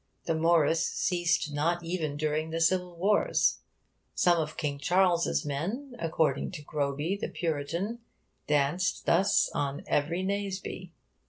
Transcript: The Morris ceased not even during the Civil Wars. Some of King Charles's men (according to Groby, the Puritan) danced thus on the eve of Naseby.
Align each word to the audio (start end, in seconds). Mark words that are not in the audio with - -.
The 0.25 0.33
Morris 0.33 0.83
ceased 0.83 1.53
not 1.53 1.83
even 1.83 2.17
during 2.17 2.49
the 2.49 2.59
Civil 2.59 2.95
Wars. 2.97 3.59
Some 4.15 4.39
of 4.41 4.57
King 4.57 4.79
Charles's 4.79 5.45
men 5.45 5.95
(according 5.99 6.49
to 6.53 6.63
Groby, 6.63 7.15
the 7.21 7.29
Puritan) 7.29 7.99
danced 8.47 9.05
thus 9.05 9.51
on 9.53 9.83
the 9.87 9.95
eve 9.99 10.05
of 10.05 10.25
Naseby. 10.27 10.91